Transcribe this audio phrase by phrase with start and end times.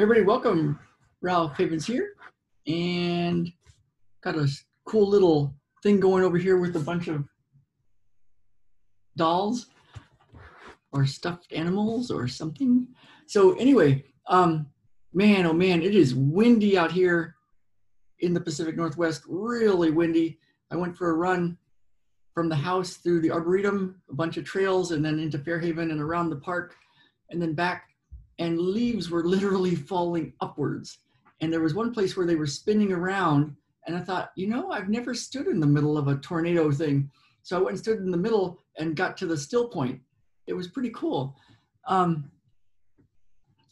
[0.00, 0.78] Everybody, welcome.
[1.20, 2.14] Ralph Havens here,
[2.66, 3.52] and
[4.22, 4.48] got a
[4.86, 7.22] cool little thing going over here with a bunch of
[9.18, 9.66] dolls
[10.92, 12.88] or stuffed animals or something.
[13.26, 14.68] So anyway, um,
[15.12, 17.36] man, oh man, it is windy out here
[18.20, 20.38] in the Pacific Northwest, really windy.
[20.70, 21.58] I went for a run
[22.32, 26.00] from the house through the Arboretum, a bunch of trails, and then into Fairhaven and
[26.00, 26.74] around the park,
[27.28, 27.89] and then back
[28.40, 30.98] and leaves were literally falling upwards.
[31.40, 33.54] And there was one place where they were spinning around,
[33.86, 37.10] and I thought, you know, I've never stood in the middle of a tornado thing.
[37.42, 40.00] So I went and stood in the middle and got to the still point.
[40.46, 41.36] It was pretty cool.
[41.86, 42.30] Um,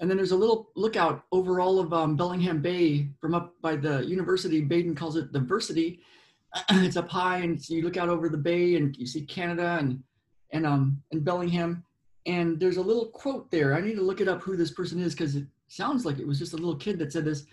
[0.00, 3.76] and then there's a little lookout over all of um, Bellingham Bay from up by
[3.76, 4.60] the university.
[4.60, 6.00] Baden calls it the Versity.
[6.70, 10.02] it's up high, and you look out over the bay, and you see Canada and
[10.52, 11.82] and um and Bellingham
[12.26, 13.74] and there's a little quote there.
[13.74, 16.26] I need to look it up who this person is because it sounds like it
[16.26, 17.46] was just a little kid that said this.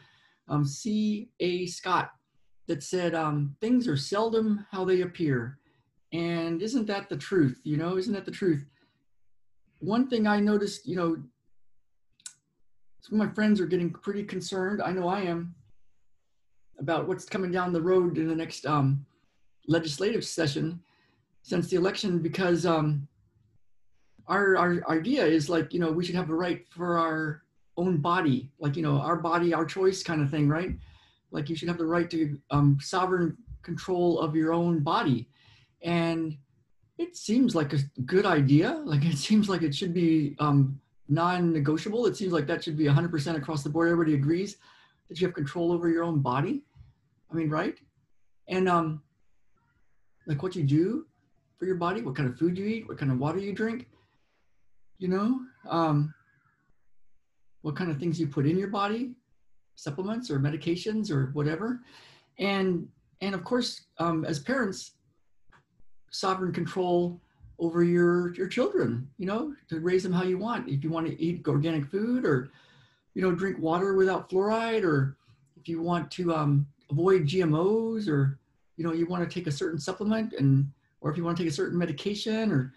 [0.49, 1.29] Um, C.
[1.39, 1.67] A.
[1.67, 2.11] Scott
[2.67, 5.59] that said, um, "Things are seldom how they appear,"
[6.11, 7.61] and isn't that the truth?
[7.63, 8.65] You know, isn't that the truth?
[9.79, 11.17] One thing I noticed, you know,
[13.01, 14.81] some of my friends are getting pretty concerned.
[14.81, 15.55] I know I am
[16.79, 19.05] about what's coming down the road in the next um,
[19.67, 20.81] legislative session
[21.41, 23.07] since the election because um,
[24.27, 27.43] our our idea is like you know we should have the right for our
[27.75, 30.77] own body like you know our body our choice kind of thing right?
[31.33, 35.27] Like you should have the right to um, sovereign control of your own body.
[35.81, 36.37] And
[36.97, 38.81] it seems like a good idea.
[38.85, 40.79] Like it seems like it should be um,
[41.09, 42.05] non-negotiable.
[42.05, 43.89] It seems like that should be 100% across the board.
[43.89, 44.57] Everybody agrees
[45.09, 46.63] that you have control over your own body.
[47.31, 47.77] I mean right?
[48.47, 49.01] And um
[50.27, 51.05] like what you do
[51.57, 53.87] for your body what kind of food you eat what kind of water you drink
[54.97, 56.13] you know um,
[57.61, 59.13] what kind of things you put in your body
[59.75, 61.81] supplements or medications or whatever.
[62.39, 62.87] And
[63.21, 64.93] and of course um, as parents
[66.09, 67.19] sovereign control
[67.59, 70.69] over your your children you know to raise them how you want.
[70.69, 72.51] If you want to eat organic food or
[73.13, 75.17] you know drink water without fluoride or
[75.59, 78.39] if you want to um, avoid gmos or
[78.75, 80.67] you know you want to take a certain supplement and
[80.99, 82.73] or if you want to take a certain medication or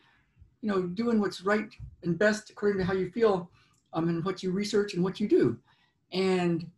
[0.67, 1.73] you know, doing what's right
[2.03, 3.49] and best according to how you feel
[3.93, 5.57] um, and what you research and what you do.
[6.13, 6.69] And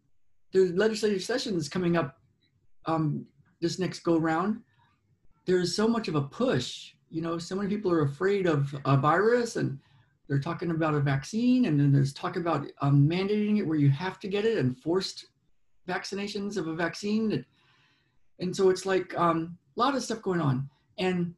[0.52, 2.18] the legislative sessions coming up
[2.84, 3.24] um,
[3.62, 4.60] this next go round.
[5.46, 6.92] There's so much of a push.
[7.10, 9.78] You know, so many people are afraid of a virus and
[10.28, 13.88] they're talking about a vaccine and then there's talk about um, mandating it where you
[13.88, 15.28] have to get it and forced
[15.88, 17.42] vaccinations of a vaccine.
[18.38, 20.68] And so it's like um, a lot of stuff going on.
[20.98, 21.34] And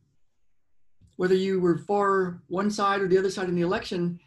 [1.21, 4.19] whether you were for one side or the other side in the election,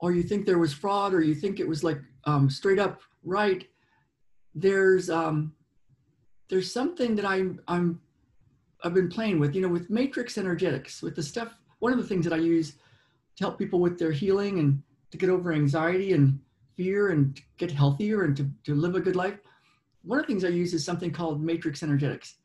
[0.00, 3.02] or you think there was fraud, or you think it was like um, straight up
[3.22, 3.68] right,
[4.54, 5.52] there's um,
[6.48, 8.00] there's something that I'm I'm
[8.82, 11.54] I've been playing with, you know, with matrix energetics, with the stuff.
[11.80, 12.76] One of the things that I use
[13.36, 16.40] to help people with their healing and to get over anxiety and
[16.74, 19.38] fear and get healthier and to, to live a good life.
[20.04, 22.36] One of the things I use is something called matrix energetics.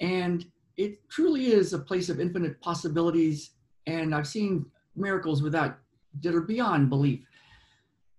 [0.00, 0.46] And
[0.76, 3.50] it truly is a place of infinite possibilities.
[3.86, 4.66] And I've seen
[4.96, 5.78] miracles without
[6.22, 7.20] that are beyond belief.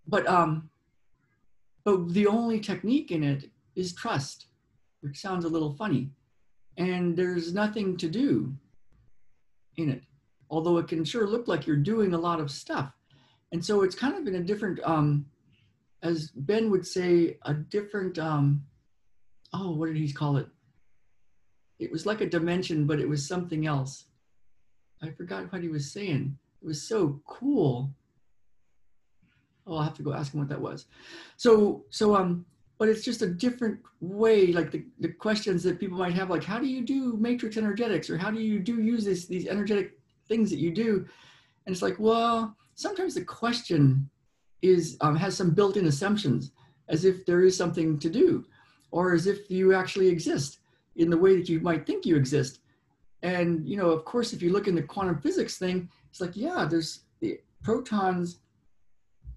[0.08, 0.70] But um,
[1.84, 4.48] but the only technique in it is trust,
[5.02, 6.10] which sounds a little funny.
[6.78, 8.54] And there's nothing to do
[9.78, 10.04] in it,
[10.50, 12.92] although it can sure look like you're doing a lot of stuff.
[13.52, 15.26] And so it's kind of in a different, um,
[16.04, 18.64] as Ben would say, a different, um,
[19.54, 20.48] oh, what did he call it?
[21.82, 24.06] It was like a dimension, but it was something else.
[25.02, 26.38] I forgot what he was saying.
[26.62, 27.92] It was so cool.
[29.66, 30.86] Oh, I'll have to go ask him what that was.
[31.38, 32.46] So, so, um,
[32.78, 36.44] but it's just a different way, like the, the questions that people might have, like,
[36.44, 38.12] how do you do matrix energetics?
[38.12, 39.98] Or how do you do use this, these energetic
[40.28, 41.08] things that you do?
[41.66, 44.08] And it's like, well, sometimes the question
[44.62, 46.52] is, um, has some built-in assumptions
[46.90, 48.46] as if there is something to do,
[48.92, 50.60] or as if you actually exist
[50.96, 52.60] in the way that you might think you exist.
[53.24, 56.36] And, you know, of course, if you look in the quantum physics thing, it's like,
[56.36, 58.40] yeah, there's the protons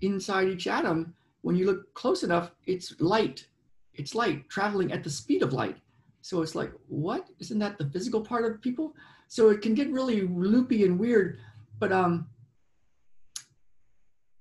[0.01, 1.15] inside each atom.
[1.43, 3.47] When you look close enough, it's light.
[3.95, 5.77] It's light traveling at the speed of light.
[6.23, 7.29] So it's like, what?
[7.39, 8.95] Isn't that the physical part of people?
[9.29, 11.39] So it can get really loopy and weird.
[11.79, 12.27] But um,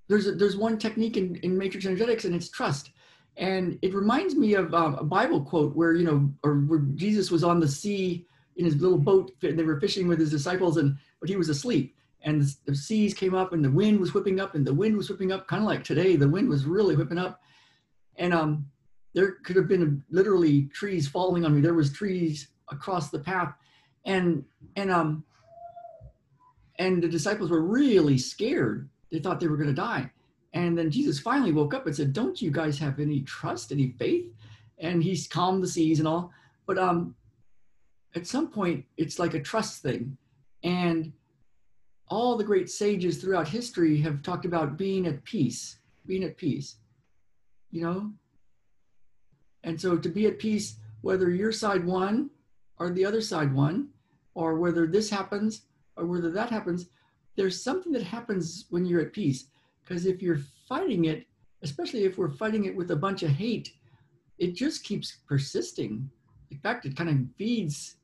[0.08, 2.92] there's, a, there's one technique in, in matrix energetics, and it's trust.
[3.38, 7.32] And it reminds me of um, a Bible quote where, you know, or where Jesus
[7.32, 8.28] was on the sea
[8.58, 11.50] in his little boat and they were fishing with his disciples and, but he was
[11.50, 11.96] asleep.
[12.24, 14.96] and the, the seas came up and the wind was whipping up and the wind
[14.96, 17.42] was whipping up kind of like today the wind was really whipping up.
[18.16, 18.66] And um
[19.14, 21.62] there could have been literally trees falling on me.
[21.62, 23.54] There was trees across the path.
[24.06, 24.46] And
[24.76, 25.24] and um
[26.80, 28.90] and the disciples were really scared.
[29.12, 30.12] They thought they were going to die
[30.54, 33.90] and then jesus finally woke up and said don't you guys have any trust any
[34.00, 34.26] faith
[34.80, 36.32] and he's calmed the seas and all
[36.66, 37.16] but um
[38.16, 40.18] at some point it's like a trust thing
[40.64, 41.12] and
[42.14, 46.76] all the great sages throughout history have talked about being at peace, being at peace,
[47.72, 48.12] you know?
[49.64, 52.30] And so to be at peace, whether your side won
[52.78, 53.90] or the other side won,
[54.36, 55.62] or whether this happens
[55.96, 56.88] or whether that happens,
[57.36, 59.46] there's something that happens when you're at peace.
[59.84, 61.26] Because if you're fighting it,
[61.62, 63.74] especially if we're fighting it with a bunch of hate,
[64.38, 66.10] it just keeps persisting.
[66.52, 67.96] In fact, it kind of feeds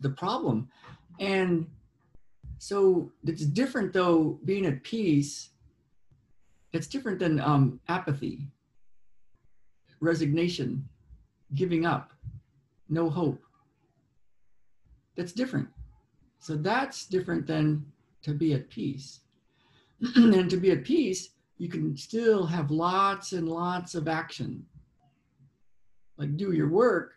[0.00, 0.68] the problem.
[1.18, 1.66] And
[2.58, 5.50] so it's different though, being at peace,
[6.72, 8.48] it's different than um, apathy,
[10.00, 10.88] resignation,
[11.54, 12.12] giving up,
[12.88, 13.42] no hope.
[15.16, 15.68] That's different.
[16.38, 17.84] So that's different than
[18.22, 19.20] to be at peace.
[20.16, 24.64] and to be at peace, you can still have lots and lots of action.
[26.16, 27.14] Like do your work,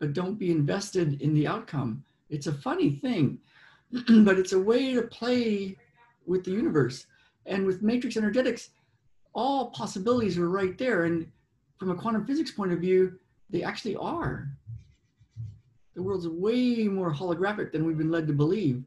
[0.00, 2.04] but don't be invested in the outcome.
[2.30, 3.38] It's a funny thing.
[4.24, 5.76] but it's a way to play
[6.26, 7.06] with the universe.
[7.46, 8.70] And with matrix energetics,
[9.34, 11.04] all possibilities are right there.
[11.04, 11.30] And
[11.78, 13.18] from a quantum physics point of view,
[13.50, 14.48] they actually are.
[15.94, 18.82] The world's way more holographic than we've been led to believe.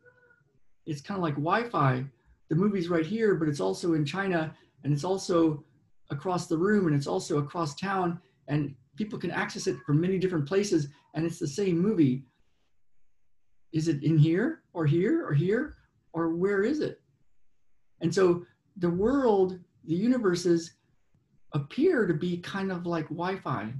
[0.85, 2.03] It's kind of like Wi Fi.
[2.49, 5.63] The movie's right here, but it's also in China and it's also
[6.09, 8.19] across the room and it's also across town.
[8.47, 12.23] And people can access it from many different places and it's the same movie
[13.73, 15.75] is it in here or here or here
[16.13, 17.01] or where is it?
[18.01, 18.45] And so
[18.77, 20.73] the world, the universes
[21.53, 23.73] appear to be kind of like Wi Fi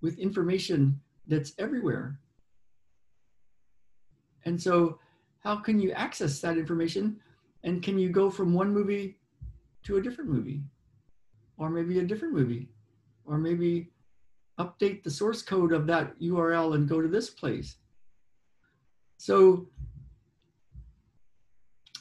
[0.00, 2.18] with information that's everywhere.
[4.44, 4.98] And so,
[5.40, 7.18] how can you access that information?
[7.64, 9.18] And can you go from one movie
[9.84, 10.62] to a different movie?
[11.56, 12.68] Or maybe a different movie?
[13.24, 13.90] Or maybe
[14.60, 17.76] update the source code of that URL and go to this place?
[19.16, 19.66] So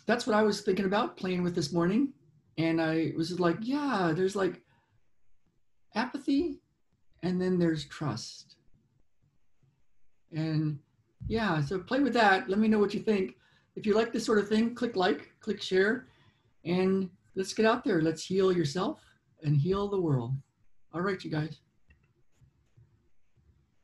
[0.05, 2.09] that's what I was thinking about playing with this morning.
[2.57, 4.61] And I was like, yeah, there's like
[5.95, 6.59] apathy
[7.23, 8.57] and then there's trust.
[10.33, 10.79] And
[11.27, 12.49] yeah, so play with that.
[12.49, 13.37] Let me know what you think.
[13.75, 16.07] If you like this sort of thing, click like, click share,
[16.63, 18.01] and let's get out there.
[18.01, 18.99] Let's heal yourself
[19.41, 20.33] and heal the world.
[20.93, 21.59] All right, you guys.